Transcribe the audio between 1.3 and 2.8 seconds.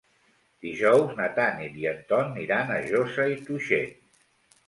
Tanit i en Ton iran